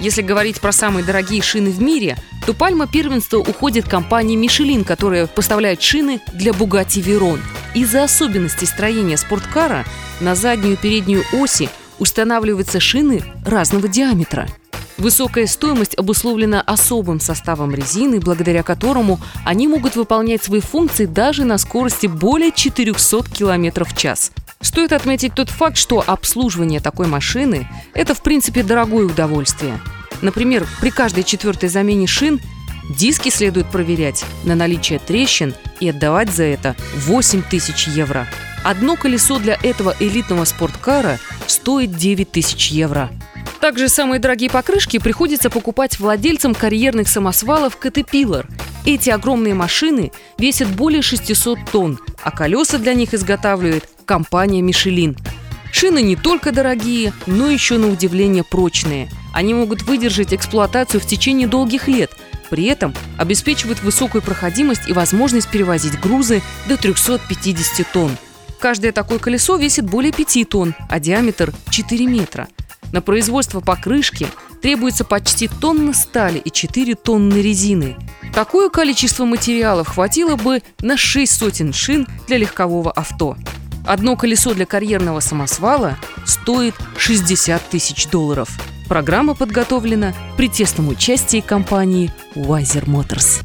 Если 0.00 0.22
говорить 0.22 0.60
про 0.60 0.72
самые 0.72 1.04
дорогие 1.04 1.42
шины 1.42 1.70
в 1.70 1.80
мире, 1.80 2.16
то 2.46 2.54
пальма 2.54 2.86
первенства 2.86 3.38
уходит 3.38 3.88
компании 3.88 4.38
Michelin, 4.38 4.84
которая 4.84 5.26
поставляет 5.26 5.82
шины 5.82 6.20
для 6.32 6.52
Bugatti 6.52 7.02
Veyron. 7.02 7.40
Из-за 7.74 8.04
особенностей 8.04 8.66
строения 8.66 9.16
спорткара 9.16 9.84
на 10.20 10.34
заднюю 10.34 10.74
и 10.74 10.76
переднюю 10.76 11.24
оси 11.32 11.68
устанавливаются 11.98 12.80
шины 12.80 13.22
разного 13.44 13.88
диаметра– 13.88 14.48
Высокая 14.98 15.46
стоимость 15.46 15.96
обусловлена 15.96 16.60
особым 16.60 17.20
составом 17.20 17.72
резины, 17.72 18.18
благодаря 18.18 18.64
которому 18.64 19.20
они 19.44 19.68
могут 19.68 19.94
выполнять 19.94 20.42
свои 20.42 20.60
функции 20.60 21.06
даже 21.06 21.44
на 21.44 21.56
скорости 21.56 22.08
более 22.08 22.50
400 22.50 23.22
км 23.32 23.84
в 23.84 23.96
час. 23.96 24.32
Стоит 24.60 24.92
отметить 24.92 25.34
тот 25.34 25.50
факт, 25.50 25.76
что 25.76 26.02
обслуживание 26.06 26.80
такой 26.80 27.06
машины– 27.06 27.68
это, 27.94 28.14
в 28.14 28.22
принципе, 28.22 28.62
дорогое 28.62 29.06
удовольствие. 29.06 29.80
Например, 30.20 30.66
при 30.80 30.90
каждой 30.90 31.24
четвертой 31.24 31.68
замене 31.68 32.06
шин 32.06 32.40
диски 32.90 33.28
следует 33.28 33.70
проверять 33.70 34.24
на 34.44 34.54
наличие 34.54 34.98
трещин 34.98 35.54
и 35.78 35.88
отдавать 35.88 36.30
за 36.30 36.44
это 36.44 36.74
8 36.96 37.42
тысяч 37.42 37.86
евро. 37.86 38.26
Одно 38.64 38.96
колесо 38.96 39.38
для 39.38 39.56
этого 39.62 39.94
элитного 40.00 40.44
спорткара 40.44 41.18
стоит 41.46 41.96
9 41.96 42.30
тысяч 42.30 42.70
евро– 42.70 43.10
также 43.60 43.88
самые 43.88 44.20
дорогие 44.20 44.48
покрышки 44.50 44.98
приходится 44.98 45.50
покупать 45.50 45.98
владельцам 45.98 46.54
карьерных 46.54 47.08
самосвалов 47.08 47.76
Caterpillar. 47.80 48.46
Эти 48.88 49.10
огромные 49.10 49.52
машины 49.52 50.12
весят 50.38 50.68
более 50.68 51.02
600 51.02 51.58
тонн, 51.70 51.98
а 52.24 52.30
колеса 52.30 52.78
для 52.78 52.94
них 52.94 53.12
изготавливает 53.12 53.86
компания 54.06 54.62
Michelin. 54.62 55.14
Шины 55.70 56.00
не 56.00 56.16
только 56.16 56.52
дорогие, 56.52 57.12
но 57.26 57.50
еще 57.50 57.76
на 57.76 57.88
удивление 57.88 58.44
прочные. 58.44 59.10
Они 59.34 59.52
могут 59.52 59.82
выдержать 59.82 60.32
эксплуатацию 60.32 61.02
в 61.02 61.06
течение 61.06 61.46
долгих 61.46 61.86
лет, 61.86 62.12
при 62.48 62.64
этом 62.64 62.94
обеспечивают 63.18 63.82
высокую 63.82 64.22
проходимость 64.22 64.88
и 64.88 64.94
возможность 64.94 65.50
перевозить 65.50 66.00
грузы 66.00 66.40
до 66.66 66.78
350 66.78 67.92
тонн. 67.92 68.16
Каждое 68.58 68.92
такое 68.92 69.18
колесо 69.18 69.58
весит 69.58 69.84
более 69.84 70.12
5 70.12 70.48
тонн, 70.48 70.74
а 70.88 70.98
диаметр 70.98 71.52
4 71.68 72.06
метра– 72.06 72.48
на 72.92 73.02
производство 73.02 73.60
покрышки 73.60 74.26
требуется 74.60 75.04
почти 75.04 75.48
тонна 75.48 75.92
стали 75.92 76.38
и 76.38 76.50
4 76.50 76.94
тонны 76.94 77.42
резины. 77.42 77.96
Такое 78.34 78.68
количество 78.68 79.24
материалов 79.24 79.88
хватило 79.88 80.36
бы 80.36 80.62
на 80.80 80.96
6 80.96 81.32
сотен 81.32 81.72
шин 81.72 82.06
для 82.26 82.38
легкового 82.38 82.90
авто. 82.90 83.36
Одно 83.86 84.16
колесо 84.16 84.52
для 84.52 84.66
карьерного 84.66 85.20
самосвала 85.20 85.96
стоит 86.26 86.74
60 86.98 87.62
тысяч 87.70 88.06
долларов. 88.08 88.50
Программа 88.86 89.34
подготовлена 89.34 90.14
при 90.36 90.48
тесном 90.48 90.88
участии 90.88 91.40
компании 91.40 92.12
Wiser 92.34 92.84
Motors. 92.84 93.44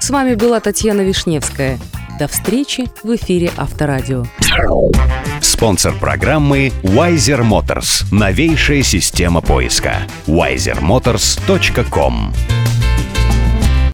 С 0.00 0.10
вами 0.10 0.34
была 0.34 0.60
Татьяна 0.60 1.02
Вишневская. 1.02 1.78
До 2.18 2.28
встречи 2.28 2.84
в 3.02 3.14
эфире 3.14 3.50
Авторадио. 3.56 4.24
Спонсор 5.40 5.94
программы 5.98 6.70
Wiser 6.82 7.40
Motors. 7.42 8.04
Новейшая 8.10 8.82
система 8.82 9.40
поиска. 9.40 10.02
wisermotors.com 10.26 12.34